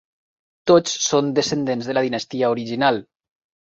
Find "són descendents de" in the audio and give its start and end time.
1.09-1.99